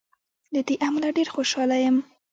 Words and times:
له 0.53 0.61
دې 0.67 0.75
امله 0.87 1.07
ډېر 1.17 1.27
خوشاله 1.35 1.77
یم. 1.83 1.97